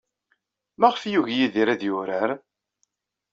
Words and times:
Maɣef 0.79 1.01
ay 1.03 1.11
yugi 1.13 1.35
Yidir 1.39 1.67
ad 1.69 1.81
yurar? 1.87 2.29